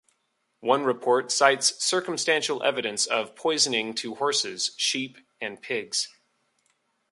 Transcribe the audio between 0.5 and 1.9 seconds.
One report cites